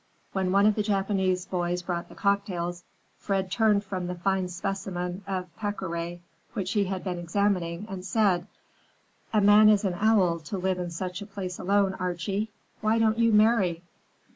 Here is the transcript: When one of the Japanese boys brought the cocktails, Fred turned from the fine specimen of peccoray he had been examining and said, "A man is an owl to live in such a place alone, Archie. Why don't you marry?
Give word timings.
When 0.33 0.51
one 0.51 0.65
of 0.65 0.73
the 0.73 0.81
Japanese 0.81 1.45
boys 1.45 1.83
brought 1.83 2.09
the 2.09 2.15
cocktails, 2.15 2.83
Fred 3.19 3.51
turned 3.51 3.83
from 3.83 4.07
the 4.07 4.15
fine 4.15 4.47
specimen 4.47 5.23
of 5.27 5.55
peccoray 5.57 6.21
he 6.55 6.85
had 6.85 7.03
been 7.03 7.19
examining 7.19 7.85
and 7.87 8.03
said, 8.03 8.47
"A 9.31 9.41
man 9.41 9.69
is 9.69 9.85
an 9.85 9.93
owl 9.93 10.39
to 10.39 10.57
live 10.57 10.79
in 10.79 10.89
such 10.89 11.21
a 11.21 11.27
place 11.27 11.59
alone, 11.59 11.93
Archie. 11.99 12.49
Why 12.81 12.97
don't 12.97 13.19
you 13.19 13.31
marry? 13.31 13.83